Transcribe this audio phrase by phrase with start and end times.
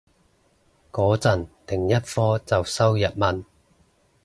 [0.89, 3.45] 個陣另一科就修日文